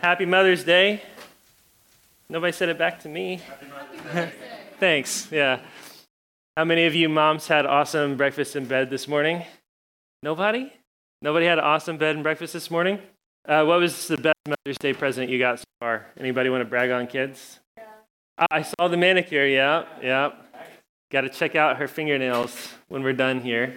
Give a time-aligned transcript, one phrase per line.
[0.00, 1.02] Happy Mother's Day.
[2.28, 3.40] Nobody said it back to me.
[4.78, 5.26] Thanks.
[5.32, 5.58] Yeah.
[6.56, 9.42] How many of you moms had awesome breakfast in bed this morning?
[10.22, 10.72] Nobody?
[11.20, 13.00] Nobody had an awesome bed and breakfast this morning?
[13.44, 16.06] Uh, what was the best Mother's Day present you got so far?
[16.16, 17.58] Anybody want to brag on kids?
[17.76, 18.46] Yeah.
[18.52, 19.46] I saw the manicure.
[19.46, 20.30] Yeah, yeah.
[21.10, 23.76] Got to check out her fingernails when we're done here.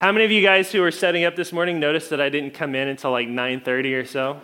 [0.00, 2.52] How many of you guys who were setting up this morning noticed that I didn't
[2.52, 4.40] come in until like 9:30 or so?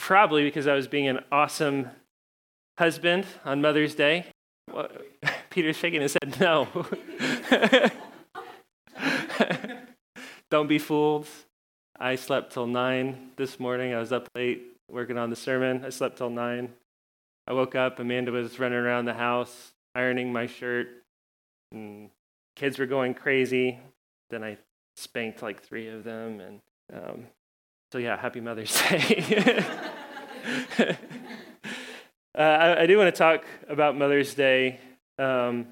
[0.00, 1.90] Probably because I was being an awesome
[2.78, 4.24] husband on Mother's Day.
[4.72, 4.88] Well,
[5.50, 6.68] Peter's shaking his head no.
[10.50, 11.26] Don't be fooled.
[11.98, 13.92] I slept till 9 this morning.
[13.92, 15.84] I was up late working on the sermon.
[15.84, 16.72] I slept till 9.
[17.46, 20.88] I woke up, Amanda was running around the house ironing my shirt.
[21.72, 22.08] And
[22.56, 23.78] kids were going crazy.
[24.30, 24.56] Then I
[24.96, 26.40] spanked like three of them.
[26.40, 27.26] And um,
[27.92, 29.64] so, yeah, happy Mother's Day.
[30.78, 34.78] uh, I, I, do want to talk about Mother's Day
[35.18, 35.66] um,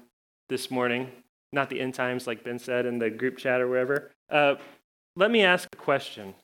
[0.49, 1.09] this morning,
[1.53, 4.11] not the end times, like Ben said in the group chat or wherever.
[4.29, 4.55] Uh,
[5.15, 6.35] let me ask a question.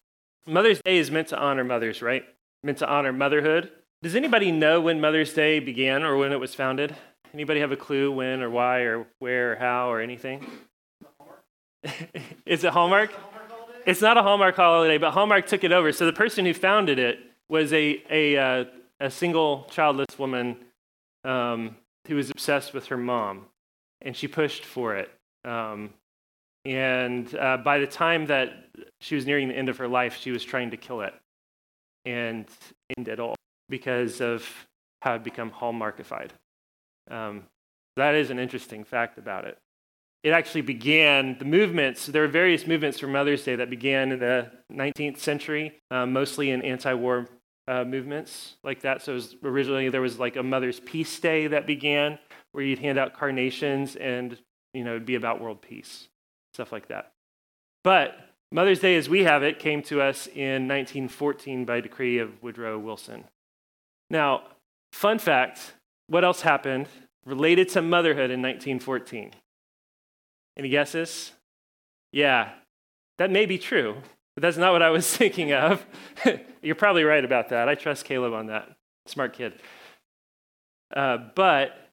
[0.48, 2.24] Mother's Day is meant to honor mothers, right?
[2.64, 3.70] Meant to honor motherhood.
[4.02, 6.96] Does anybody know when Mother's Day began or when it was founded?
[7.34, 10.46] Anybody have a clue when or why or where or how or anything?
[12.46, 13.12] Is it Hallmark?
[13.86, 15.92] It's not a Hallmark holiday, but Hallmark took it over.
[15.92, 17.20] So the person who founded it
[17.50, 18.66] was a, a, uh,
[19.00, 20.58] a single childless woman
[21.24, 21.76] um,
[22.08, 23.46] who was obsessed with her mom,
[24.02, 25.12] and she pushed for it.
[25.44, 25.92] Um,
[26.66, 28.70] and uh, by the time that
[29.02, 31.14] she was nearing the end of her life, she was trying to kill it
[32.06, 32.48] and
[32.98, 33.36] end it all
[33.70, 34.48] because of
[35.04, 36.32] how it become hallmarkified.
[37.12, 37.44] Um,
[37.98, 39.60] that is an interesting fact about it
[40.26, 44.18] it actually began, the movements, there are various movements for Mother's Day that began in
[44.18, 47.28] the 19th century, um, mostly in anti war
[47.68, 49.04] uh, movements like that.
[49.04, 52.18] So was, originally there was like a Mother's Peace Day that began
[52.54, 54.36] where you'd hand out carnations and,
[54.74, 56.08] you know, it'd be about world peace,
[56.56, 57.12] stuff like that.
[57.84, 58.18] But
[58.52, 62.80] Mother's Day as we have it came to us in 1914 by decree of Woodrow
[62.80, 63.26] Wilson.
[64.10, 64.42] Now,
[64.92, 65.74] fun fact
[66.08, 66.88] what else happened
[67.28, 69.32] related to motherhood in 1914?
[70.58, 71.34] Any guesses?
[72.12, 72.52] Yeah,
[73.18, 73.98] that may be true,
[74.36, 75.86] but that's not what I was thinking of.
[76.62, 77.70] You're probably right about that.
[77.70, 78.70] I trust Caleb on that.
[79.08, 79.54] Smart kid.
[80.96, 81.92] Uh, but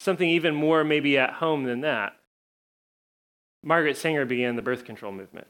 [0.00, 2.16] something even more maybe at home than that.
[3.62, 5.46] Margaret Sanger began the birth control movement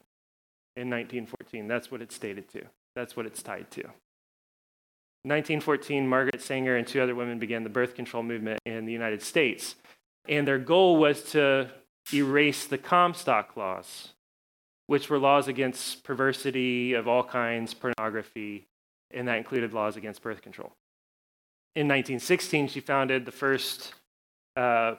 [0.76, 1.68] in 1914.
[1.68, 2.62] That's what it's stated to.
[2.96, 3.82] That's what it's tied to.
[5.22, 9.22] 1914, Margaret Sanger and two other women began the birth control movement in the United
[9.22, 9.76] States.
[10.28, 11.70] And their goal was to
[12.12, 14.14] erase the Comstock laws,
[14.86, 18.66] which were laws against perversity of all kinds, pornography,
[19.10, 20.72] and that included laws against birth control.
[21.76, 23.94] In 1916, she founded the first,
[24.56, 24.94] uh,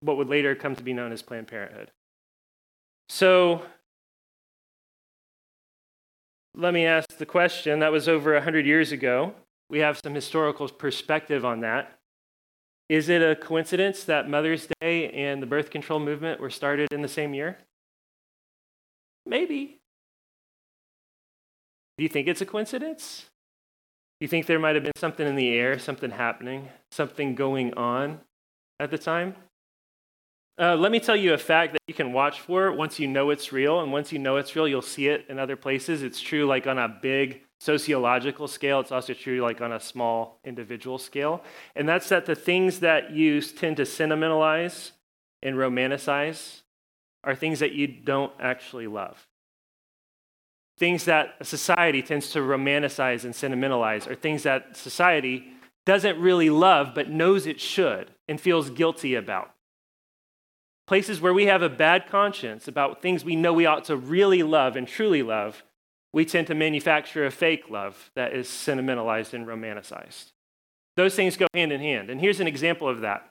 [0.00, 1.90] what would later come to be known as Planned Parenthood.
[3.08, 3.62] So,
[6.54, 9.34] let me ask the question that was over 100 years ago.
[9.70, 11.97] We have some historical perspective on that.
[12.88, 17.02] Is it a coincidence that Mother's Day and the birth control movement were started in
[17.02, 17.58] the same year?
[19.26, 19.80] Maybe.
[21.98, 23.26] Do you think it's a coincidence?
[24.20, 27.74] Do you think there might have been something in the air, something happening, something going
[27.74, 28.20] on
[28.80, 29.36] at the time?
[30.60, 33.30] Uh, let me tell you a fact that you can watch for once you know
[33.30, 33.80] it's real.
[33.80, 36.02] And once you know it's real, you'll see it in other places.
[36.02, 38.80] It's true, like on a big sociological scale.
[38.80, 41.42] It's also true, like on a small individual scale.
[41.74, 44.92] And that's that the things that you tend to sentimentalize
[45.42, 46.62] and romanticize
[47.24, 49.26] are things that you don't actually love.
[50.78, 55.52] Things that society tends to romanticize and sentimentalize are things that society
[55.84, 59.52] doesn't really love but knows it should and feels guilty about
[60.88, 64.42] places where we have a bad conscience about things we know we ought to really
[64.42, 65.62] love and truly love,
[66.12, 70.32] we tend to manufacture a fake love that is sentimentalized and romanticized.
[70.96, 72.10] Those things go hand in hand.
[72.10, 73.28] And here's an example of that.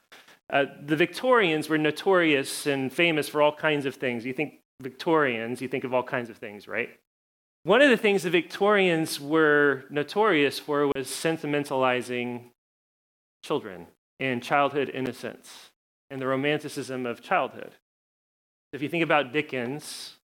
[0.50, 4.26] Uh, the Victorians were notorious and famous for all kinds of things.
[4.26, 6.90] You think Victorians, you think of all kinds of things, right?
[7.64, 12.52] One of the things the Victorians were notorious for was sentimentalizing
[13.44, 13.88] children
[14.20, 15.72] and childhood innocence
[16.10, 17.74] and the romanticism of childhood.
[18.72, 20.17] If you think about Dickens,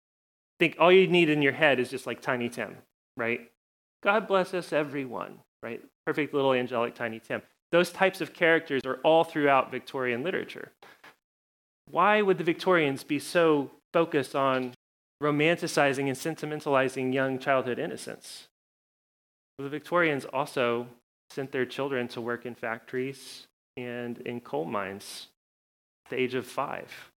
[0.63, 2.77] think all you need in your head is just like Tiny Tim,
[3.17, 3.51] right?
[4.01, 5.83] God bless us, everyone, right?
[6.07, 7.43] Perfect little angelic Tiny Tim.
[7.73, 10.71] Those types of characters are all throughout Victorian literature.
[11.91, 14.75] Why would the Victorians be so focused on
[15.21, 18.47] romanticizing and sentimentalizing young childhood innocence?
[19.59, 20.87] Well, the Victorians also
[21.31, 25.27] sent their children to work in factories and in coal mines
[26.07, 27.11] at the age of five.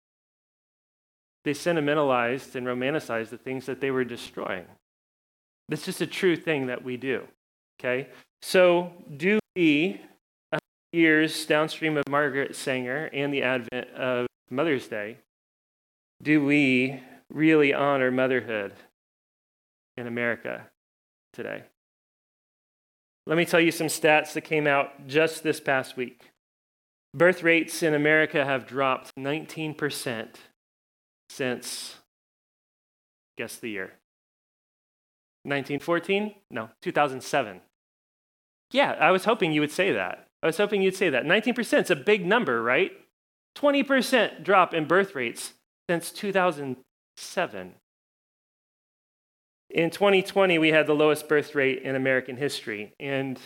[1.43, 4.65] They sentimentalized and romanticized the things that they were destroying.
[5.69, 7.27] That's just a true thing that we do.
[7.79, 8.09] Okay?
[8.41, 10.01] So, do we,
[10.51, 10.59] uh,
[10.91, 15.17] years downstream of Margaret Sanger and the advent of Mother's Day,
[16.21, 18.73] do we really honor motherhood
[19.97, 20.67] in America
[21.33, 21.63] today?
[23.25, 26.31] Let me tell you some stats that came out just this past week.
[27.13, 30.27] Birth rates in America have dropped 19%
[31.29, 31.97] since,
[33.37, 33.93] guess the year.
[35.43, 36.35] 1914?
[36.49, 37.61] No, 2007.
[38.71, 40.27] Yeah, I was hoping you would say that.
[40.41, 41.25] I was hoping you'd say that.
[41.25, 42.91] 19% is a big number, right?
[43.55, 45.53] 20% drop in birth rates
[45.89, 47.73] since 2007.
[49.69, 52.93] In 2020, we had the lowest birth rate in American history.
[52.99, 53.39] And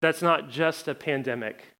[0.00, 1.71] that's not just a pandemic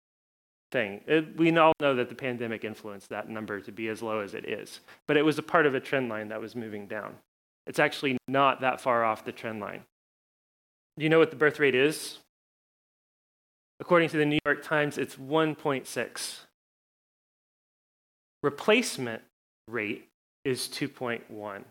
[0.72, 1.02] thing.
[1.06, 4.34] It, we all know that the pandemic influenced that number to be as low as
[4.34, 4.80] it is.
[5.06, 7.14] But it was a part of a trend line that was moving down.
[7.66, 9.84] It's actually not that far off the trend line.
[10.98, 12.18] Do you know what the birth rate is?
[13.78, 16.38] According to the New York Times, it's 1.6.
[18.42, 19.22] Replacement
[19.68, 20.08] rate
[20.44, 21.62] is 2.1.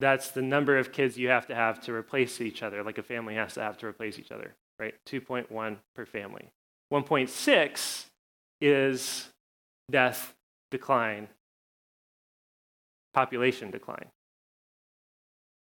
[0.00, 3.02] That's the number of kids you have to have to replace each other, like a
[3.02, 4.94] family has to have to replace each other, right?
[5.06, 6.48] 2.1 per family.
[6.92, 8.04] 1.6
[8.60, 9.28] is
[9.90, 10.34] death
[10.70, 11.28] decline,
[13.14, 14.06] population decline.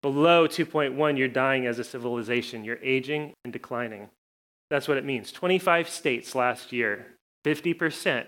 [0.01, 2.63] Below 2.1, you're dying as a civilization.
[2.63, 4.09] You're aging and declining.
[4.69, 5.31] That's what it means.
[5.31, 7.07] 25 states last year,
[7.43, 8.25] 50%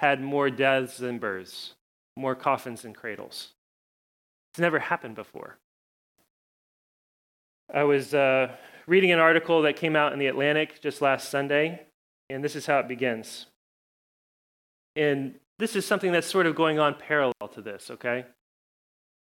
[0.00, 1.74] had more deaths than births,
[2.16, 3.52] more coffins than cradles.
[4.52, 5.58] It's never happened before.
[7.72, 8.56] I was uh,
[8.86, 11.86] reading an article that came out in the Atlantic just last Sunday,
[12.28, 13.46] and this is how it begins.
[14.96, 18.26] And this is something that's sort of going on parallel to this, okay?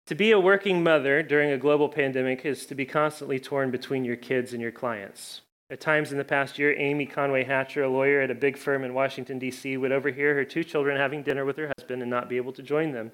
[0.07, 4.05] To be a working mother during a global pandemic is to be constantly torn between
[4.05, 5.43] your kids and your clients.
[5.71, 8.85] At times in the past year, Amy Conway Hatcher, a lawyer at a big firm
[8.85, 12.29] in Washington, D.C., would overhear her two children having dinner with her husband and not
[12.29, 13.13] be able to join them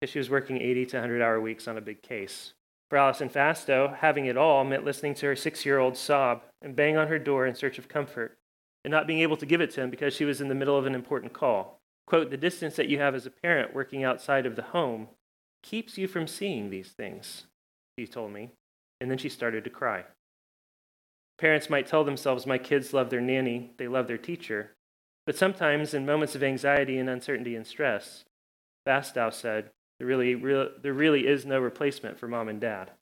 [0.00, 2.54] because she was working 80 to 100 hour weeks on a big case.
[2.88, 6.74] For Allison Fasto, having it all meant listening to her six year old sob and
[6.74, 8.38] bang on her door in search of comfort
[8.86, 10.78] and not being able to give it to him because she was in the middle
[10.78, 11.80] of an important call.
[12.06, 15.08] Quote, the distance that you have as a parent working outside of the home
[15.60, 17.46] keeps you from seeing these things,
[17.98, 18.50] she told me.
[19.00, 20.04] And then she started to cry.
[21.36, 24.76] Parents might tell themselves, My kids love their nanny, they love their teacher.
[25.26, 28.22] But sometimes, in moments of anxiety and uncertainty and stress,
[28.86, 32.92] Bastow said, there really, real, there really is no replacement for mom and dad.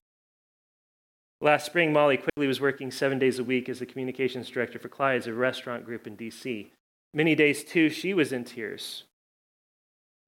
[1.41, 4.89] Last spring, Molly Quigley was working seven days a week as the communications director for
[4.89, 6.71] Clyde's, a restaurant group in D.C.
[7.13, 9.03] Many days, too, she was in tears.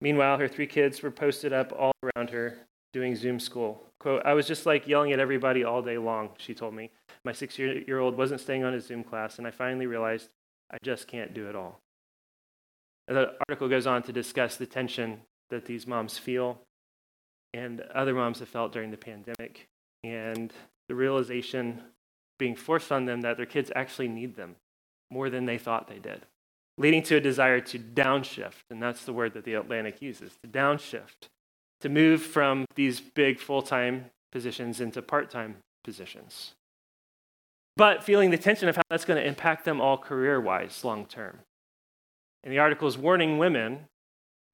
[0.02, 2.58] Meanwhile, her three kids were posted up all around her
[2.94, 3.84] doing Zoom school.
[4.00, 6.92] Quote, I was just like yelling at everybody all day long, she told me.
[7.26, 10.30] My six year old wasn't staying on his Zoom class, and I finally realized
[10.72, 11.80] I just can't do it all.
[13.08, 16.60] The article goes on to discuss the tension that these moms feel
[17.54, 19.68] and other moms have felt during the pandemic,
[20.04, 20.54] and
[20.88, 21.82] the realization
[22.40, 24.56] being forced on them that their kids actually need them
[25.10, 26.26] more than they thought they did,
[26.78, 28.64] leading to a desire to downshift.
[28.70, 31.30] And that's the word that the Atlantic uses to downshift,
[31.82, 36.54] to move from these big full time positions into part time positions.
[37.76, 41.06] But feeling the tension of how that's going to impact them all career wise long
[41.06, 41.40] term.
[42.44, 43.88] And the article is warning women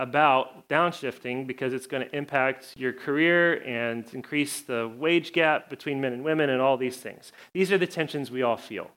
[0.03, 6.01] about downshifting because it's going to impact your career and increase the wage gap between
[6.01, 7.31] men and women and all these things.
[7.53, 8.91] These are the tensions we all feel.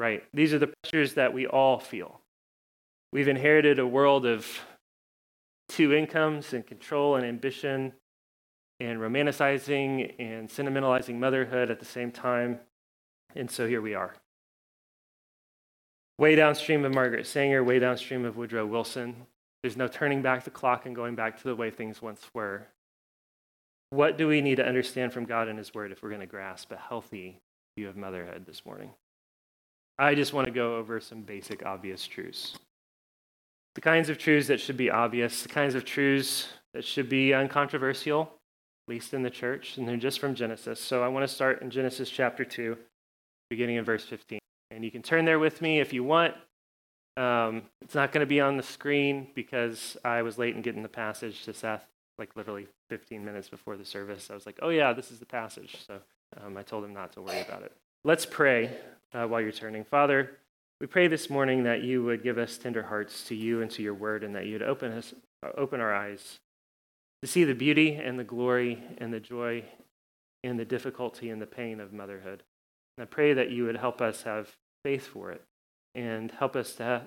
[0.00, 0.24] Right?
[0.34, 2.20] These are the pressures that we all feel.
[3.12, 4.46] We've inherited a world of
[5.68, 7.92] two incomes and control and ambition
[8.80, 12.58] and romanticizing and sentimentalizing motherhood at the same time.
[13.36, 14.16] And so here we are.
[16.18, 19.26] Way downstream of Margaret Sanger, way downstream of Woodrow Wilson,
[19.62, 22.66] there's no turning back the clock and going back to the way things once were.
[23.90, 26.26] What do we need to understand from God and His Word if we're going to
[26.26, 27.38] grasp a healthy
[27.76, 28.90] view of motherhood this morning?
[29.98, 32.56] I just want to go over some basic, obvious truths.
[33.74, 37.32] The kinds of truths that should be obvious, the kinds of truths that should be
[37.32, 40.80] uncontroversial, at least in the church, and they're just from Genesis.
[40.80, 42.76] So I want to start in Genesis chapter 2,
[43.50, 44.38] beginning in verse 15.
[44.70, 46.34] And you can turn there with me if you want.
[47.16, 50.82] Um, it's not going to be on the screen because I was late in getting
[50.82, 51.84] the passage to Seth,
[52.18, 54.30] like literally 15 minutes before the service.
[54.30, 55.76] I was like, oh, yeah, this is the passage.
[55.86, 56.00] So
[56.42, 57.76] Um, I told him not to worry about it.
[58.04, 58.74] Let's pray
[59.12, 59.84] uh, while you're turning.
[59.84, 60.38] Father,
[60.80, 63.82] we pray this morning that you would give us tender hearts to you and to
[63.82, 65.12] your word, and that you'd open us,
[65.56, 66.40] open our eyes
[67.22, 69.62] to see the beauty and the glory and the joy
[70.42, 72.42] and the difficulty and the pain of motherhood.
[72.96, 75.44] And I pray that you would help us have faith for it
[75.94, 77.02] and help us to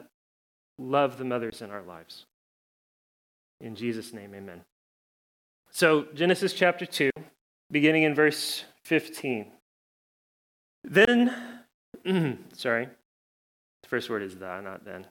[0.78, 2.26] love the mothers in our lives.
[3.62, 4.62] In Jesus' name, amen.
[5.72, 7.10] So, Genesis chapter 2,
[7.72, 9.52] beginning in verse 15.
[10.84, 11.34] Then,
[12.54, 12.88] sorry,
[13.84, 15.08] the first word is the, not then.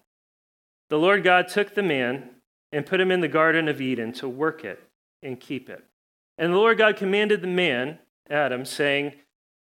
[0.91, 2.31] The Lord God took the man
[2.73, 4.83] and put him in the Garden of Eden to work it
[5.23, 5.85] and keep it.
[6.39, 9.13] And the Lord God commanded the man, Adam, saying,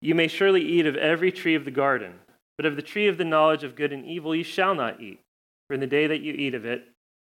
[0.01, 2.15] You may surely eat of every tree of the garden,
[2.57, 5.21] but of the tree of the knowledge of good and evil you shall not eat.
[5.69, 6.89] For in the day that you eat of it,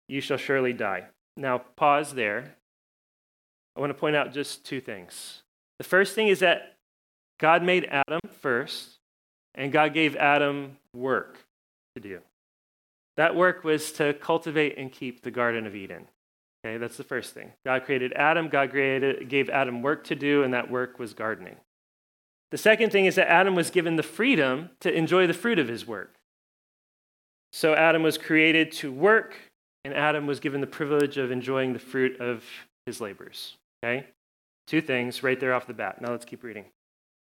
[0.07, 1.05] you shall surely die.
[1.35, 2.55] Now, pause there.
[3.75, 5.43] I want to point out just two things.
[5.77, 6.75] The first thing is that
[7.39, 8.97] God made Adam first,
[9.55, 11.39] and God gave Adam work
[11.95, 12.19] to do.
[13.17, 16.07] That work was to cultivate and keep the Garden of Eden.
[16.65, 17.53] Okay, that's the first thing.
[17.65, 21.55] God created Adam, God created, gave Adam work to do, and that work was gardening.
[22.51, 25.67] The second thing is that Adam was given the freedom to enjoy the fruit of
[25.67, 26.15] his work.
[27.51, 29.35] So Adam was created to work,
[29.83, 32.43] and Adam was given the privilege of enjoying the fruit of
[32.85, 33.55] his labors.
[33.83, 34.07] Okay?
[34.67, 36.01] Two things right there off the bat.
[36.01, 36.65] Now let's keep reading.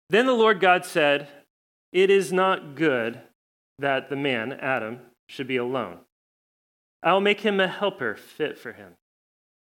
[0.09, 1.27] Then the Lord God said,
[1.91, 3.21] It is not good
[3.79, 5.99] that the man, Adam, should be alone.
[7.01, 8.93] I will make him a helper fit for him.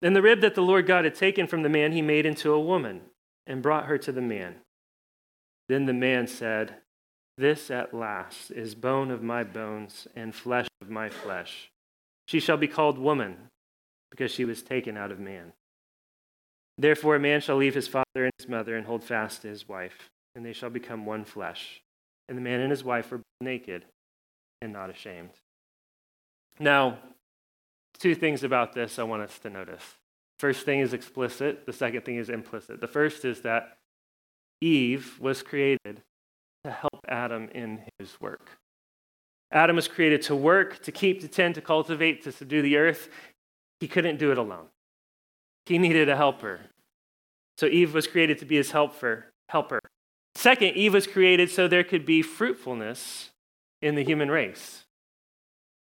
[0.00, 2.52] Then the rib that the Lord God had taken from the man, he made into
[2.52, 3.02] a woman
[3.46, 4.56] and brought her to the man.
[5.68, 6.76] Then the man said,
[7.36, 11.70] This at last is bone of my bones and flesh of my flesh.
[12.26, 13.48] She shall be called woman,
[14.10, 15.52] because she was taken out of man.
[16.78, 19.68] Therefore, a man shall leave his father and his mother and hold fast to his
[19.68, 21.82] wife, and they shall become one flesh.
[22.28, 23.84] And the man and his wife were naked
[24.62, 25.30] and not ashamed.
[26.58, 26.98] Now,
[28.00, 29.84] two things about this I want us to notice.
[30.38, 32.80] First thing is explicit, the second thing is implicit.
[32.80, 33.78] The first is that
[34.60, 36.02] Eve was created
[36.64, 38.58] to help Adam in his work.
[39.52, 43.08] Adam was created to work, to keep, to tend, to cultivate, to subdue the earth.
[43.80, 44.66] He couldn't do it alone.
[45.66, 46.60] He needed a helper.
[47.58, 49.26] So Eve was created to be his helper.
[49.48, 49.80] helper.
[50.34, 53.30] Second, Eve was created so there could be fruitfulness
[53.82, 54.84] in the human race.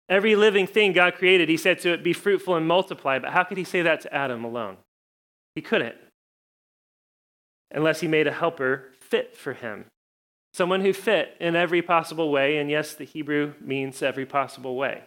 [0.08, 3.18] Every living thing God created, he said to it, be fruitful and multiply.
[3.18, 4.76] But how could he say that to Adam alone?
[5.54, 5.96] He couldn't,
[7.70, 9.86] unless he made a helper fit for him.
[10.52, 12.58] Someone who fit in every possible way.
[12.58, 15.02] And yes, the Hebrew means every possible way.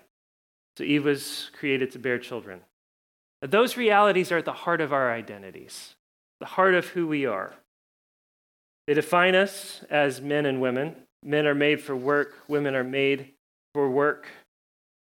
[0.78, 2.62] So Eve was created to bear children.
[3.42, 5.96] Those realities are at the heart of our identities,
[6.40, 7.54] the heart of who we are.
[8.86, 10.96] They define us as men and women.
[11.24, 13.32] Men are made for work, women are made
[13.74, 14.28] for work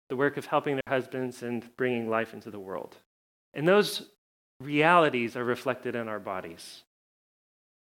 [0.10, 2.98] the work of helping their husbands and bringing life into the world.
[3.54, 4.10] And those
[4.60, 6.84] realities are reflected in our bodies.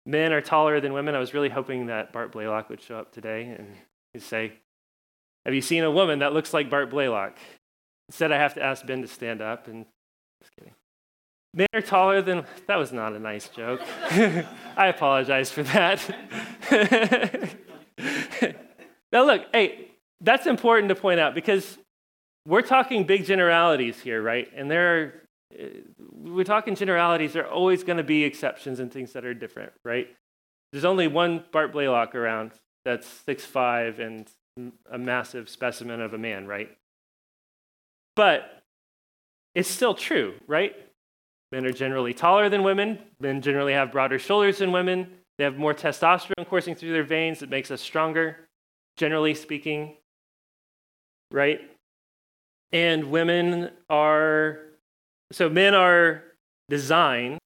[0.05, 1.15] Men are taller than women.
[1.15, 3.75] I was really hoping that Bart Blaylock would show up today and
[4.13, 4.53] he'd say,
[5.45, 7.37] Have you seen a woman that looks like Bart Blaylock?
[8.09, 9.85] Instead, I have to ask Ben to stand up and
[10.41, 10.73] just kidding.
[11.53, 13.81] Men are taller than that was not a nice joke.
[14.77, 16.09] I apologize for that.
[19.11, 21.77] now look, hey, that's important to point out because
[22.45, 24.48] we're talking big generalities here, right?
[24.55, 25.13] And there are,
[25.60, 25.65] uh,
[26.12, 29.74] we're talking generalities, there are always going to be exceptions and things that are different,
[29.83, 30.07] right?
[30.71, 32.51] There's only one Bart Blaylock around
[32.86, 34.29] that's six five and
[34.89, 36.75] a massive specimen of a man, right?
[38.15, 38.63] But
[39.55, 40.75] it's still true, right?
[41.51, 43.00] Men are generally taller than women.
[43.19, 45.12] Men generally have broader shoulders than women.
[45.38, 48.48] They have more testosterone coursing through their veins that makes us stronger,
[48.98, 49.98] generally speaking,
[51.31, 51.70] right?
[52.71, 54.59] And women are,
[55.31, 56.23] so men are
[56.69, 57.39] designed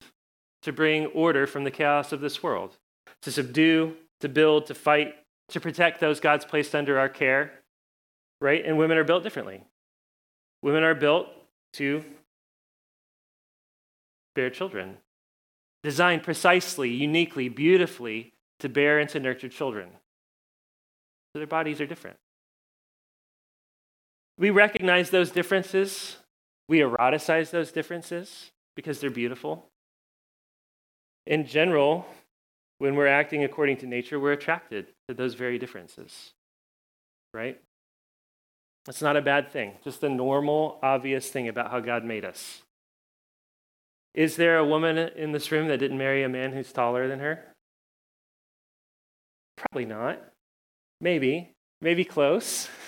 [0.62, 2.77] to bring order from the chaos of this world,
[3.22, 5.15] to subdue, to build, to fight,
[5.50, 7.51] to protect those God's placed under our care,
[8.41, 8.63] right?
[8.65, 9.63] And women are built differently.
[10.62, 11.27] Women are built
[11.74, 12.03] to
[14.36, 14.98] bear children,
[15.84, 19.89] designed precisely, uniquely, beautifully to bear and to nurture children.
[21.34, 22.17] So their bodies are different.
[24.38, 26.18] We recognize those differences.
[26.68, 29.70] We eroticize those differences because they're beautiful.
[31.25, 32.06] In general,
[32.80, 36.34] when we're acting according to nature, we're attracted to those very differences,
[37.34, 37.60] right?
[38.88, 42.62] It's not a bad thing, just a normal, obvious thing about how God made us.
[44.13, 47.20] Is there a woman in this room that didn't marry a man who's taller than
[47.20, 47.44] her?
[49.58, 50.22] Probably not.
[51.01, 51.51] Maybe.
[51.82, 52.70] Maybe close.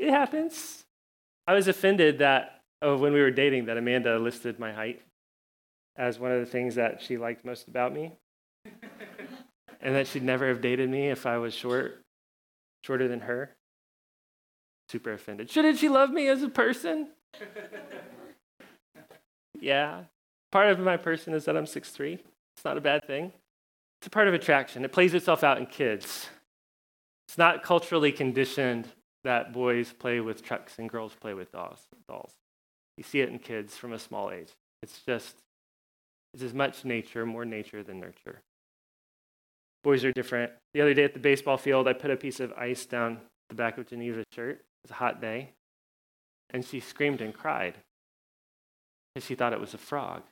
[0.00, 0.84] it happens.
[1.46, 5.02] I was offended that oh, when we were dating that Amanda listed my height
[5.96, 8.12] as one of the things that she liked most about me.
[9.82, 12.00] and that she'd never have dated me if I was short,
[12.84, 13.54] shorter than her.
[14.88, 15.50] Super offended.
[15.50, 17.08] Shouldn't she love me as a person?
[19.60, 20.04] yeah.
[20.50, 22.14] Part of my person is that I'm 6'3.
[22.14, 23.32] It's not a bad thing.
[24.00, 24.84] It's a part of attraction.
[24.84, 26.28] It plays itself out in kids.
[27.28, 28.88] It's not culturally conditioned
[29.24, 31.80] that boys play with trucks and girls play with dolls.
[32.08, 32.32] dolls.
[32.96, 34.50] You see it in kids from a small age.
[34.82, 35.36] It's just,
[36.34, 38.40] it's as much nature, more nature than nurture.
[39.82, 40.52] Boys are different.
[40.74, 43.54] The other day at the baseball field, I put a piece of ice down the
[43.54, 44.56] back of Geneva's shirt.
[44.56, 45.50] It was a hot day.
[46.50, 47.76] And she screamed and cried
[49.14, 50.22] because she thought it was a frog.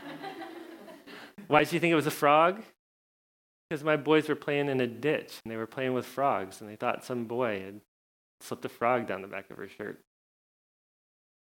[1.48, 2.62] Why did she think it was a frog?
[3.68, 6.68] Because my boys were playing in a ditch and they were playing with frogs and
[6.68, 7.80] they thought some boy had
[8.40, 10.00] slipped a frog down the back of her shirt.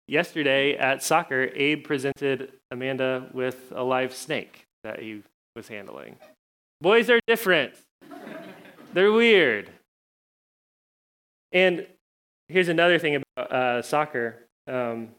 [0.07, 5.23] Yesterday at soccer, Abe presented Amanda with a live snake that he
[5.57, 6.17] was handling.
[6.81, 7.75] Boys are different,
[8.93, 9.71] they're weird.
[11.53, 11.87] And
[12.49, 14.37] here's another thing about uh, soccer.
[14.67, 15.11] Um,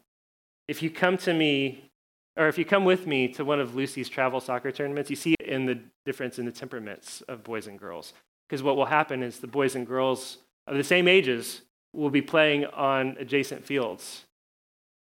[0.67, 1.89] if you come to me,
[2.37, 5.35] or if you come with me to one of Lucy's travel soccer tournaments, you see
[5.39, 8.13] it in the difference in the temperaments of boys and girls.
[8.47, 11.61] Because what will happen is the boys and girls of the same ages
[11.95, 14.25] will be playing on adjacent fields.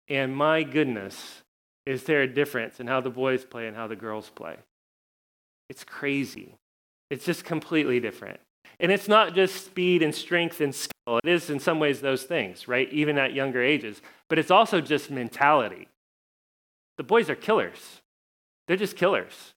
[0.08, 1.42] And my goodness,
[1.86, 4.56] is there a difference in how the boys play and how the girls play?
[5.68, 6.54] It's crazy.
[7.10, 8.40] It's just completely different.
[8.80, 11.18] And it's not just speed and strength and skill.
[11.24, 12.90] It is in some ways those things, right?
[12.92, 14.00] Even at younger ages.
[14.28, 15.88] But it's also just mentality.
[16.96, 18.00] The boys are killers.
[18.66, 19.54] They're just killers.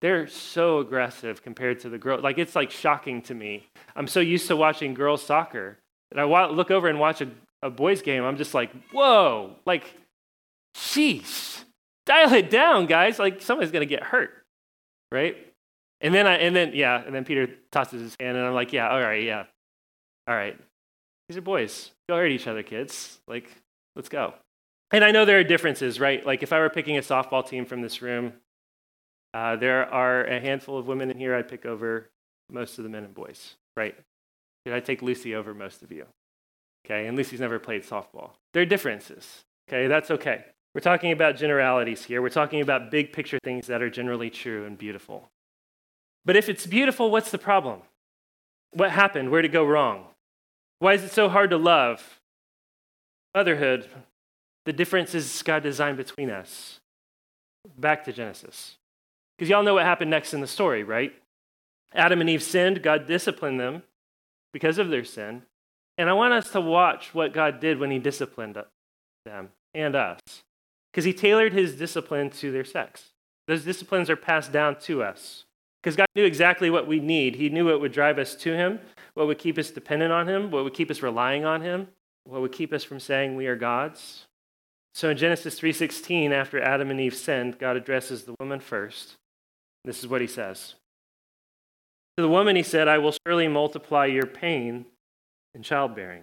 [0.00, 2.22] They're so aggressive compared to the girls.
[2.22, 3.68] Like it's like shocking to me.
[3.96, 5.78] I'm so used to watching girls soccer
[6.14, 7.28] that I look over and watch a,
[7.62, 8.24] a boys game.
[8.24, 9.94] I'm just like, whoa, like,
[10.76, 11.64] sheesh,
[12.06, 13.18] dial it down, guys.
[13.18, 14.30] Like somebody's gonna get hurt,
[15.12, 15.36] right?
[16.00, 18.72] And then I, and then yeah, and then Peter tosses his hand, and I'm like,
[18.72, 19.44] yeah, all right, yeah,
[20.28, 20.58] all right.
[21.28, 21.90] These are boys.
[22.08, 23.18] Go hurt each other, kids.
[23.26, 23.50] Like,
[23.96, 24.34] let's go.
[24.92, 26.24] And I know there are differences, right?
[26.24, 28.34] Like if I were picking a softball team from this room,
[29.32, 32.10] uh, there are a handful of women in here I'd pick over
[32.50, 33.96] most of the men and boys, right?
[34.64, 36.06] Did I take Lucy over most of you?
[36.84, 38.32] Okay, and Lucy's never played softball.
[38.52, 39.44] There are differences.
[39.68, 40.44] Okay, that's okay.
[40.74, 42.20] We're talking about generalities here.
[42.20, 45.30] We're talking about big picture things that are generally true and beautiful.
[46.24, 47.80] But if it's beautiful, what's the problem?
[48.72, 49.30] What happened?
[49.30, 50.06] Where did it go wrong?
[50.80, 52.20] Why is it so hard to love?
[53.34, 53.88] Motherhood,
[54.64, 56.80] the differences God designed between us.
[57.78, 58.76] Back to Genesis.
[59.36, 61.12] Because y'all know what happened next in the story, right?
[61.94, 63.82] Adam and Eve sinned, God disciplined them
[64.54, 65.42] because of their sin.
[65.98, 68.56] And I want us to watch what God did when He disciplined
[69.26, 70.20] them and us.
[70.90, 73.10] Because He tailored His discipline to their sex.
[73.46, 75.44] Those disciplines are passed down to us.
[75.82, 77.36] Because God knew exactly what we need.
[77.36, 78.80] He knew what would drive us to Him,
[79.12, 81.88] what would keep us dependent on Him, what would keep us relying on Him,
[82.24, 84.24] what would keep us from saying we are God's.
[84.94, 89.16] So in Genesis 3:16, after Adam and Eve sinned, God addresses the woman first.
[89.84, 90.76] This is what he says.
[92.16, 94.86] To the woman he said, I will surely multiply your pain
[95.54, 96.22] in childbearing.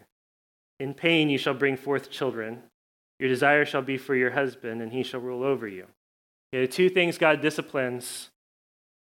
[0.79, 2.63] In pain you shall bring forth children.
[3.19, 5.87] Your desire shall be for your husband, and he shall rule over you.
[6.51, 8.29] The two things God disciplines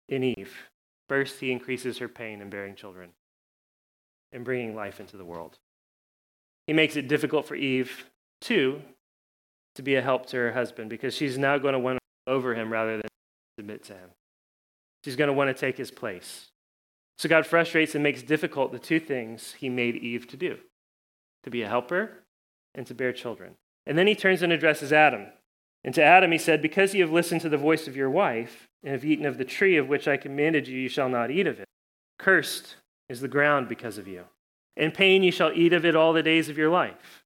[0.09, 0.69] in Eve.
[1.07, 3.11] First, he increases her pain in bearing children
[4.31, 5.57] and bringing life into the world.
[6.65, 8.09] He makes it difficult for Eve,
[8.41, 8.81] too,
[9.75, 12.55] to be a help to her husband because she's now going to want to over
[12.55, 13.07] him rather than
[13.57, 14.09] submit to him.
[15.05, 16.47] She's going to want to take his place.
[17.17, 20.57] So God frustrates and makes difficult the two things he made Eve to do
[21.43, 22.23] to be a helper
[22.75, 23.55] and to bear children.
[23.85, 25.27] And then he turns and addresses Adam.
[25.83, 28.67] And to Adam he said, Because you have listened to the voice of your wife
[28.83, 31.47] and have eaten of the tree of which I commanded you, you shall not eat
[31.47, 31.67] of it.
[32.19, 32.75] Cursed
[33.09, 34.25] is the ground because of you.
[34.75, 37.23] In pain you shall eat of it all the days of your life.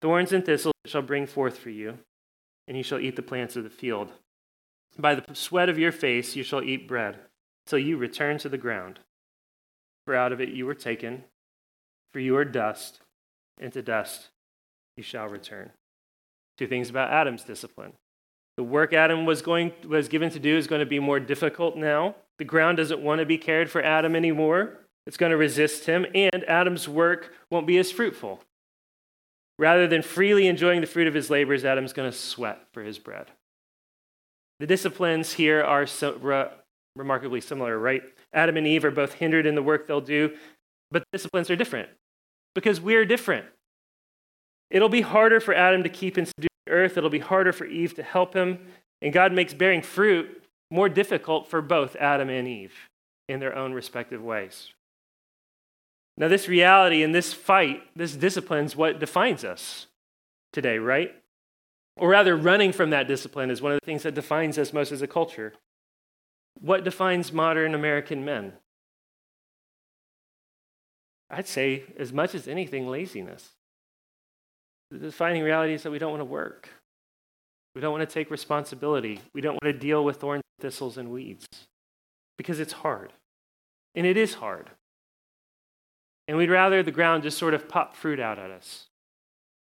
[0.00, 1.98] Thorns and thistles shall bring forth for you,
[2.66, 4.12] and you shall eat the plants of the field.
[4.98, 7.18] By the sweat of your face you shall eat bread
[7.66, 9.00] till you return to the ground.
[10.08, 11.24] For out of it you were taken,
[12.14, 13.00] for you are dust,
[13.60, 14.28] and to dust
[14.96, 15.72] you shall return.
[16.56, 17.92] Two things about Adam's discipline.
[18.56, 21.76] The work Adam was, going, was given to do is going to be more difficult
[21.76, 22.14] now.
[22.38, 24.78] The ground doesn't want to be cared for Adam anymore.
[25.06, 28.40] It's going to resist him, and Adam's work won't be as fruitful.
[29.58, 32.98] Rather than freely enjoying the fruit of his labors, Adam's going to sweat for his
[32.98, 33.26] bread.
[34.58, 36.12] The disciplines here are so,
[36.98, 38.02] remarkably similar, right?
[38.32, 40.34] Adam and Eve are both hindered in the work they'll do,
[40.90, 41.88] but disciplines are different
[42.54, 43.46] because we're different.
[44.70, 47.64] It'll be harder for Adam to keep and subdue the earth, it'll be harder for
[47.64, 48.58] Eve to help him,
[49.00, 52.74] and God makes bearing fruit more difficult for both Adam and Eve
[53.28, 54.72] in their own respective ways.
[56.16, 59.86] Now, this reality and this fight, this discipline is what defines us
[60.52, 61.14] today, right?
[61.96, 64.90] Or rather, running from that discipline is one of the things that defines us most
[64.90, 65.52] as a culture.
[66.60, 68.54] What defines modern American men?
[71.30, 73.50] I'd say, as much as anything, laziness.
[74.90, 76.70] The defining reality is that we don't want to work.
[77.74, 79.20] We don't want to take responsibility.
[79.34, 81.46] We don't want to deal with thorns, thistles, and weeds
[82.36, 83.12] because it's hard.
[83.94, 84.70] And it is hard.
[86.26, 88.86] And we'd rather the ground just sort of pop fruit out at us.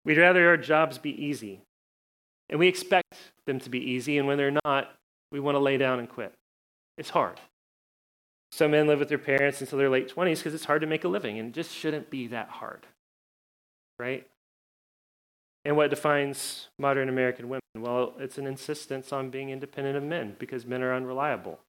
[0.05, 1.61] We'd rather our jobs be easy.
[2.49, 3.15] And we expect
[3.47, 4.91] them to be easy, and when they're not,
[5.31, 6.33] we want to lay down and quit.
[6.99, 7.41] It's hard.
[8.53, 11.05] Some men live with their parents until their late 20s because it's hard to make
[11.05, 12.87] a living, and just shouldn't be that hard.
[13.99, 14.27] Right?
[15.65, 17.63] And what defines modern American women?
[17.77, 21.61] Well, it's an insistence on being independent of men because men are unreliable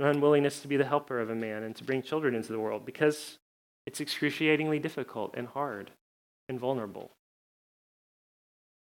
[0.00, 2.58] an unwillingness to be the helper of a man and to bring children into the
[2.58, 3.38] world because
[3.86, 5.90] it's excruciatingly difficult and hard
[6.48, 7.10] and vulnerable.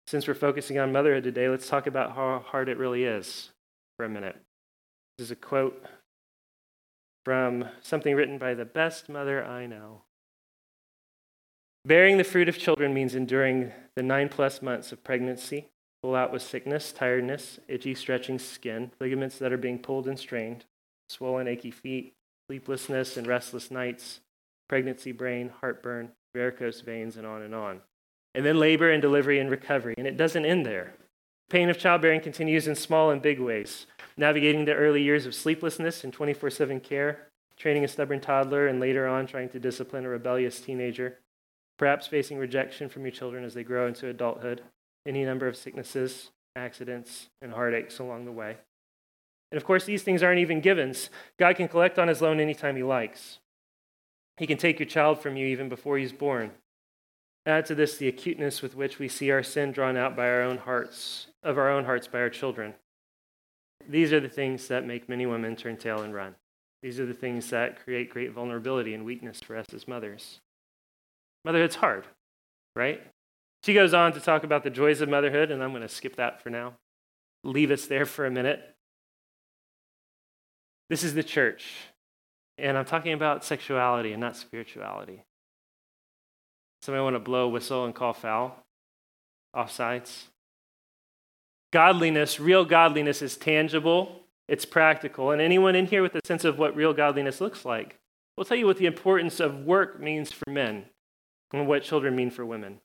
[0.07, 3.49] Since we're focusing on motherhood today, let's talk about how hard it really is
[3.97, 4.37] for a minute.
[5.19, 5.83] This is a quote
[7.25, 10.03] from something written by the best mother I know.
[11.83, 15.67] Bearing the fruit of children means enduring the nine plus months of pregnancy,
[16.01, 20.63] full out with sickness, tiredness, itchy, stretching skin, ligaments that are being pulled and strained,
[21.09, 22.13] swollen, achy feet,
[22.47, 24.21] sleeplessness and restless nights,
[24.69, 27.81] pregnancy brain, heartburn, varicose veins, and on and on.
[28.35, 29.95] And then labor and delivery and recovery.
[29.97, 30.93] And it doesn't end there.
[31.49, 33.87] Pain of childbearing continues in small and big ways,
[34.19, 38.79] navigating the early years of sleeplessness and 24 7 care, training a stubborn toddler, and
[38.79, 41.19] later on trying to discipline a rebellious teenager,
[41.77, 44.61] perhaps facing rejection from your children as they grow into adulthood,
[45.07, 48.57] any number of sicknesses, accidents, and heartaches along the way.
[49.51, 51.09] And of course, these things aren't even givens.
[51.39, 53.39] God can collect on his loan anytime he likes.
[54.37, 56.51] He can take your child from you even before he's born.
[57.45, 60.41] Add to this the acuteness with which we see our sin drawn out by our
[60.41, 62.75] own hearts, of our own hearts by our children.
[63.87, 66.35] These are the things that make many women turn tail and run.
[66.81, 70.39] These are the things that create great vulnerability and weakness for us as mothers.
[71.43, 72.05] Motherhood's hard,
[72.75, 73.01] right?
[73.63, 76.15] She goes on to talk about the joys of motherhood, and I'm going to skip
[76.15, 76.73] that for now.
[77.43, 78.75] Leave us there for a minute.
[80.89, 81.65] This is the church.
[82.57, 85.23] And I'm talking about sexuality and not spirituality.
[86.81, 88.63] Somebody want to blow a whistle and call foul?
[89.55, 90.25] Offsides?
[91.71, 95.31] Godliness, real godliness, is tangible, it's practical.
[95.31, 97.99] And anyone in here with a sense of what real godliness looks like
[98.35, 100.85] will tell you what the importance of work means for men
[101.53, 102.79] and what children mean for women.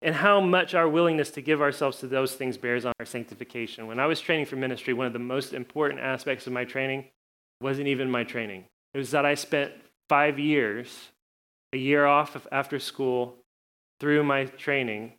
[0.00, 3.86] And how much our willingness to give ourselves to those things bears on our sanctification.
[3.86, 7.04] When I was training for ministry, one of the most important aspects of my training
[7.60, 8.64] wasn't even my training.
[8.94, 9.72] It was that I spent
[10.08, 11.10] five years,
[11.72, 13.36] a year off of after school,
[14.00, 15.12] through my training,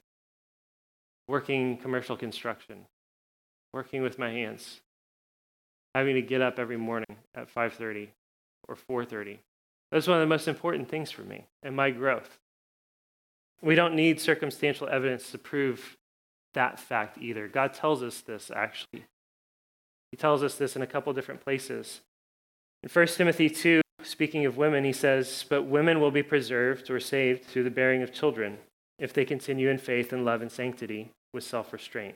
[1.27, 2.85] working commercial construction,
[3.73, 4.81] working with my hands,
[5.95, 8.09] having to get up every morning at 5:30
[8.67, 9.39] or 4:30.
[9.91, 12.39] That's one of the most important things for me and my growth.
[13.61, 15.97] We don't need circumstantial evidence to prove
[16.53, 17.47] that fact either.
[17.47, 19.05] God tells us this actually.
[20.11, 22.01] He tells us this in a couple different places.
[22.83, 26.99] In 1 Timothy 2, speaking of women, he says, But women will be preserved or
[26.99, 28.59] saved through the bearing of children
[28.99, 32.15] if they continue in faith and love and sanctity with self restraint.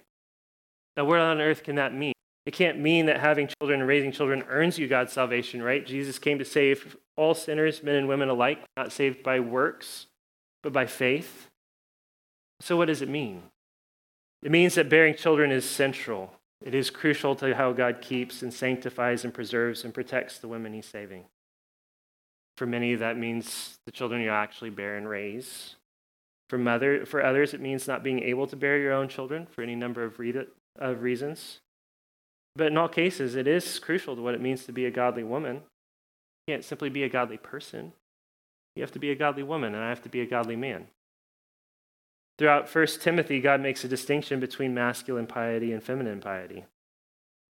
[0.98, 2.14] Now, what on earth can that mean?
[2.46, 5.86] It can't mean that having children and raising children earns you God's salvation, right?
[5.86, 10.08] Jesus came to save all sinners, men and women alike, not saved by works,
[10.64, 11.48] but by faith.
[12.60, 13.44] So, what does it mean?
[14.42, 16.34] It means that bearing children is central
[16.66, 20.74] it is crucial to how God keeps and sanctifies and preserves and protects the women
[20.74, 21.26] he's saving.
[22.58, 25.76] For many, that means the children you actually bear and raise.
[26.50, 29.62] For, mother, for others, it means not being able to bear your own children for
[29.62, 31.60] any number of, re- of reasons.
[32.56, 35.24] But in all cases, it is crucial to what it means to be a godly
[35.24, 35.62] woman.
[36.48, 37.94] You can't simply be a godly person.
[38.76, 40.88] You have to be a godly woman, and I have to be a godly man.
[42.38, 46.66] Throughout 1 Timothy, God makes a distinction between masculine piety and feminine piety.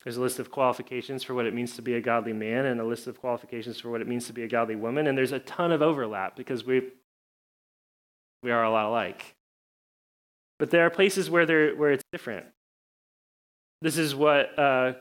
[0.03, 2.79] There's a list of qualifications for what it means to be a godly man and
[2.79, 5.07] a list of qualifications for what it means to be a godly woman.
[5.07, 6.83] And there's a ton of overlap because we,
[8.41, 9.35] we are a lot alike.
[10.59, 12.45] But there are places where, there, where it's different.
[13.81, 14.93] This is what uh,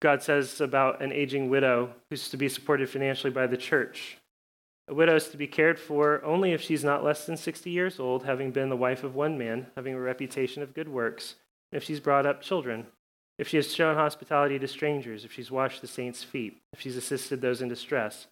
[0.00, 4.18] God says about an aging widow who's to be supported financially by the church.
[4.88, 8.00] A widow is to be cared for only if she's not less than 60 years
[8.00, 11.36] old, having been the wife of one man, having a reputation of good works,
[11.70, 12.86] and if she's brought up children
[13.40, 16.94] if she has shown hospitality to strangers, if she's washed the saints' feet, if she's
[16.94, 18.26] assisted those in distress,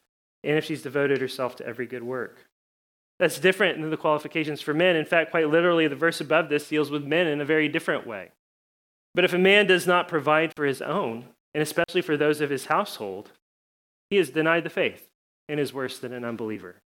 [0.44, 2.44] and if she's devoted herself to every good work.
[3.18, 4.96] That's different than the qualifications for men.
[4.96, 8.06] In fact, quite literally, the verse above this deals with men in a very different
[8.06, 8.32] way.
[9.18, 12.50] But if a man does not provide for his own, and especially for those of
[12.50, 13.33] his household,
[14.11, 15.09] he has denied the faith
[15.48, 16.76] and is worse than an unbeliever.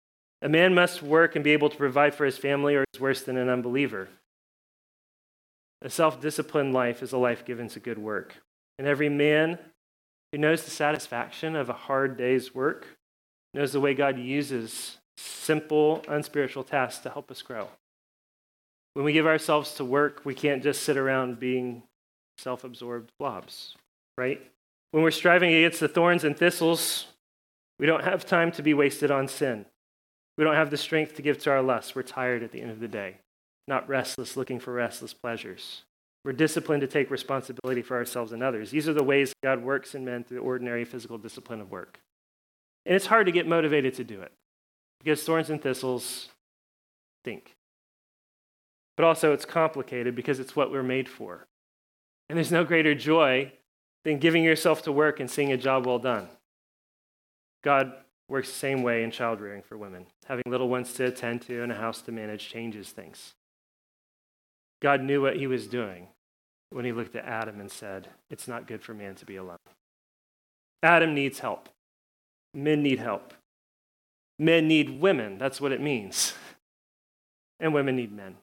[0.41, 3.21] A man must work and be able to provide for his family, or is worse
[3.23, 4.09] than an unbeliever.
[5.83, 8.37] A self disciplined life is a life given to good work.
[8.79, 9.59] And every man
[10.33, 12.87] who knows the satisfaction of a hard day's work
[13.53, 17.69] knows the way God uses simple, unspiritual tasks to help us grow.
[18.95, 21.83] When we give ourselves to work, we can't just sit around being
[22.39, 23.77] self absorbed blobs,
[24.17, 24.41] right?
[24.91, 27.07] When we're striving against the thorns and thistles,
[27.79, 29.67] we don't have time to be wasted on sin.
[30.37, 31.95] We don't have the strength to give to our lusts.
[31.95, 33.17] We're tired at the end of the day
[33.69, 35.83] not restless, looking for restless pleasures.
[36.25, 38.71] We're disciplined to take responsibility for ourselves and others.
[38.71, 42.01] These are the ways God works in men through the ordinary physical discipline of work.
[42.87, 44.33] And it's hard to get motivated to do it
[44.99, 46.29] because thorns and thistles
[47.23, 47.55] stink.
[48.97, 51.47] But also, it's complicated because it's what we're made for.
[52.33, 53.53] And there's no greater joy
[54.05, 56.29] than giving yourself to work and seeing a job well done.
[57.63, 57.93] God
[58.27, 60.07] works the same way in child rearing for women.
[60.25, 63.35] Having little ones to attend to and a house to manage changes things.
[64.81, 66.07] God knew what he was doing
[66.71, 69.59] when he looked at Adam and said, It's not good for man to be alone.
[70.83, 71.69] Adam needs help.
[72.55, 73.35] Men need help.
[74.39, 75.37] Men need women.
[75.37, 76.33] That's what it means.
[77.61, 78.39] And women need men,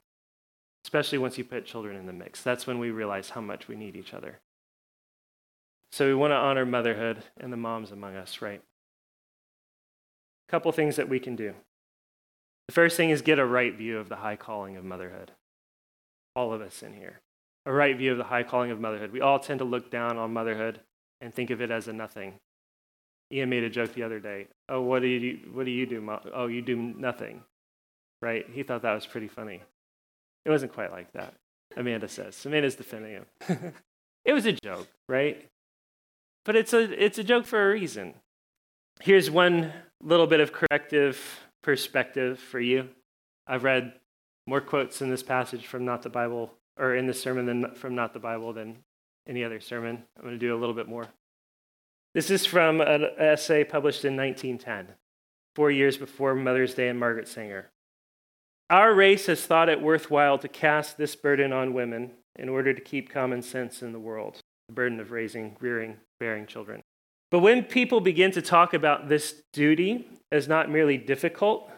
[0.84, 2.42] especially once you put children in the mix.
[2.42, 4.39] That's when we realize how much we need each other.
[5.92, 8.62] So we want to honor motherhood and the moms among us, right?
[10.48, 11.54] A couple things that we can do.
[12.68, 15.32] The first thing is get a right view of the high calling of motherhood
[16.36, 17.20] all of us in here,
[17.65, 19.12] a right view of the high calling of motherhood.
[19.12, 20.80] We all tend to look down on motherhood
[21.22, 22.36] and think of it as a nothing.
[23.32, 24.48] Ian made a joke the other day.
[24.70, 25.50] Oh, what do you do?
[25.52, 26.02] What do you do?
[26.02, 26.22] Mom?
[26.34, 27.44] Oh, you do nothing,
[28.22, 28.46] right?
[28.52, 29.62] He thought that was pretty funny.
[30.45, 31.34] It wasn't quite like that.
[31.75, 32.45] Amanda says.
[32.45, 33.73] Amanda's defending him.
[34.25, 35.47] it was a joke, right?
[36.45, 38.15] But it's a it's a joke for a reason.
[39.02, 39.71] Here's one
[40.02, 42.89] little bit of corrective perspective for you.
[43.47, 43.93] I've read
[44.47, 47.95] more quotes in this passage from Not the Bible, or in this sermon than from
[47.95, 48.78] Not the Bible than
[49.28, 50.04] any other sermon.
[50.17, 51.08] I'm going to do a little bit more.
[52.13, 54.95] This is from an essay published in 1910,
[55.56, 57.69] four years before Mother's Day and Margaret Sanger.
[58.69, 62.82] Our race has thought it worthwhile to cast this burden on women in order to
[62.82, 66.82] keep common sense in the world the burden of raising, rearing, bearing children.
[67.32, 71.71] But when people begin to talk about this duty as not merely difficult,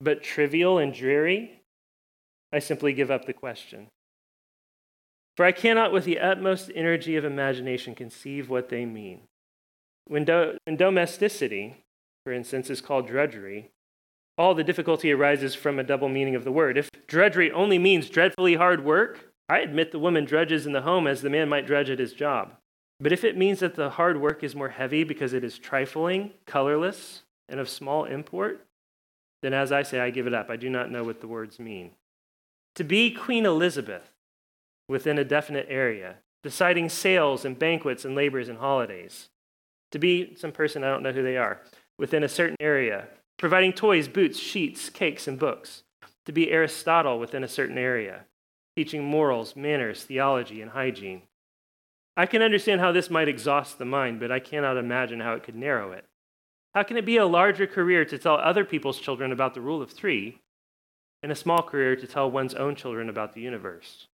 [0.00, 1.60] but trivial and dreary,
[2.52, 3.88] I simply give up the question.
[5.36, 9.22] For I cannot, with the utmost energy of imagination, conceive what they mean.
[10.06, 11.84] When, do- when domesticity,
[12.24, 13.71] for instance, is called drudgery,
[14.42, 16.76] all the difficulty arises from a double meaning of the word.
[16.76, 21.06] If drudgery only means dreadfully hard work, I admit the woman drudges in the home
[21.06, 22.56] as the man might drudge at his job.
[22.98, 26.32] But if it means that the hard work is more heavy because it is trifling,
[26.44, 28.66] colorless, and of small import,
[29.42, 30.50] then as I say, I give it up.
[30.50, 31.92] I do not know what the words mean.
[32.74, 34.10] To be Queen Elizabeth
[34.88, 39.28] within a definite area, deciding sales and banquets and labors and holidays.
[39.92, 41.60] To be some person, I don't know who they are,
[41.96, 43.06] within a certain area,
[43.38, 45.82] providing toys, boots, sheets, cakes, and books.
[46.26, 48.26] To be Aristotle within a certain area,
[48.76, 51.22] teaching morals, manners, theology, and hygiene.
[52.16, 55.42] I can understand how this might exhaust the mind, but I cannot imagine how it
[55.42, 56.04] could narrow it.
[56.74, 59.82] How can it be a larger career to tell other people's children about the rule
[59.82, 60.40] of three
[61.22, 64.08] and a small career to tell one's own children about the universe?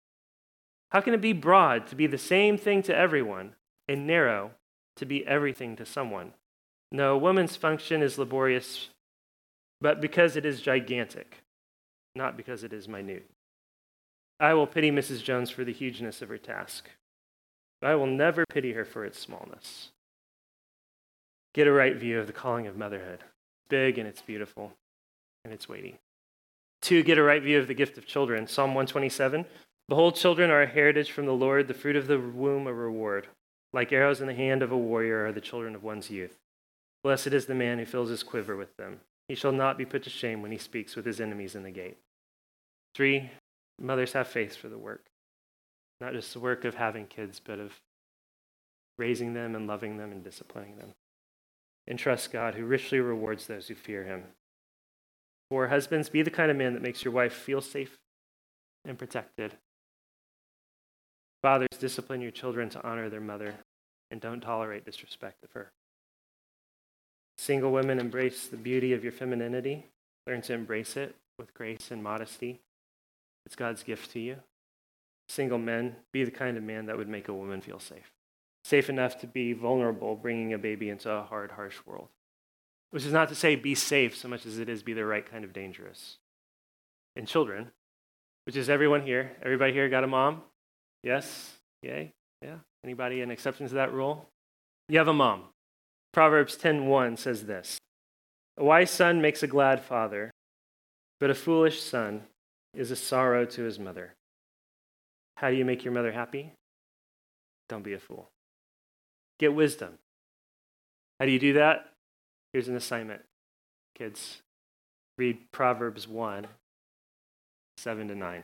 [0.89, 3.55] How can it be broad to be the same thing to everyone
[3.87, 4.51] and narrow
[4.97, 6.33] to be everything to someone?
[6.91, 8.89] No, woman's function is laborious,
[9.81, 11.43] but because it is gigantic,
[12.15, 13.29] not because it is minute.
[14.39, 15.23] I will pity Mrs.
[15.23, 16.89] Jones for the hugeness of her task.
[17.81, 19.91] but I will never pity her for its smallness.
[21.53, 23.19] Get a right view of the calling of motherhood.
[23.69, 24.73] Big and it's beautiful
[25.43, 25.99] and it's weighty.
[26.81, 28.47] Two, get a right view of the gift of children.
[28.47, 29.45] Psalm 127
[29.87, 33.27] Behold, children are a heritage from the Lord, the fruit of the womb a reward.
[33.71, 36.37] Like arrows in the hand of a warrior are the children of one's youth.
[37.03, 39.01] Blessed is the man who fills his quiver with them.
[39.27, 41.71] He shall not be put to shame when he speaks with his enemies in the
[41.71, 41.97] gate.
[42.93, 43.31] Three,
[43.79, 45.05] mothers have faith for the work.
[45.99, 47.73] Not just the work of having kids, but of
[48.97, 50.93] raising them and loving them and disciplining them.
[51.87, 54.23] And trust God, who richly rewards those who fear him.
[55.49, 57.97] For husbands, be the kind of man that makes your wife feel safe
[58.83, 59.53] and protected.
[61.41, 63.55] Fathers, discipline your children to honor their mother
[64.09, 65.71] and don't tolerate disrespect of her.
[67.37, 69.85] Single women, embrace the beauty of your femininity.
[70.27, 72.61] Learn to embrace it with grace and modesty.
[73.45, 74.37] It's God's gift to you.
[75.27, 78.11] Single men, be the kind of man that would make a woman feel safe.
[78.63, 82.07] Safe enough to be vulnerable, bringing a baby into a hard, harsh world.
[82.91, 85.29] Which is not to say be safe so much as it is be the right
[85.29, 86.17] kind of dangerous.
[87.15, 87.71] And children,
[88.45, 89.31] which is everyone here.
[89.43, 90.41] Everybody here got a mom?
[91.03, 91.51] Yes?
[91.81, 92.13] Yay?
[92.41, 92.57] Yeah?
[92.83, 94.29] Anybody an exception to that rule?
[94.87, 95.43] You have a mom.
[96.15, 97.77] Proverbs 10:1 says this.
[98.55, 100.31] A wise son makes a glad father,
[101.19, 102.29] but a foolish son
[102.73, 104.13] is a sorrow to his mother.
[105.35, 106.53] How do you make your mother happy?
[107.67, 108.29] Don't be a fool.
[109.39, 109.97] Get wisdom.
[111.19, 111.91] How do you do that?
[112.53, 113.25] Here's an assignment,
[113.93, 114.41] kids.
[115.17, 116.47] Read Proverbs 1,
[117.75, 118.43] 7 to 9,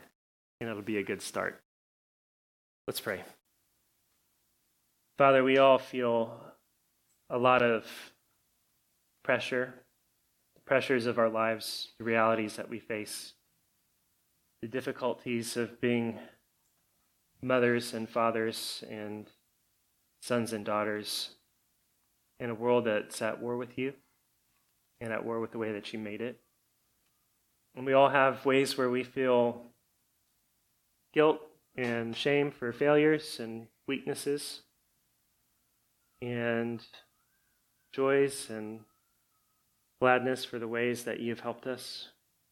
[0.60, 1.58] and it'll be a good start.
[2.86, 3.24] Let's pray.
[5.16, 6.51] Father, we all feel
[7.32, 7.86] a lot of
[9.24, 9.72] pressure,
[10.54, 13.32] the pressures of our lives, the realities that we face,
[14.60, 16.18] the difficulties of being
[17.42, 19.30] mothers and fathers and
[20.20, 21.30] sons and daughters
[22.38, 23.94] in a world that's at war with you
[25.00, 26.38] and at war with the way that you made it.
[27.74, 29.62] And we all have ways where we feel
[31.14, 31.40] guilt
[31.76, 34.60] and shame for failures and weaknesses,
[36.20, 36.84] and
[37.92, 38.80] joys and
[40.00, 42.08] gladness for the ways that you've helped us.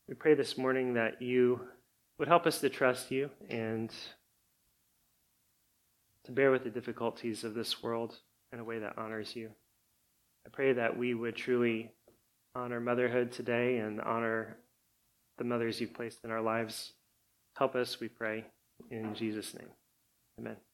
[0.09, 1.61] We pray this morning that you
[2.19, 3.91] would help us to trust you and
[6.25, 8.17] to bear with the difficulties of this world
[8.53, 9.51] in a way that honors you.
[10.47, 11.91] I pray that we would truly
[12.55, 14.57] honor motherhood today and honor
[15.39, 16.93] the mothers you've placed in our lives.
[17.57, 18.45] Help us, we pray,
[18.91, 19.69] in Jesus' name.
[20.39, 20.57] Amen.